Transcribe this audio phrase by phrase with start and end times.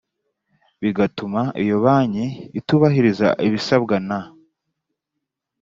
[0.81, 2.25] bigatuma iyo banki
[2.59, 4.19] itubahiriza ibisabwa na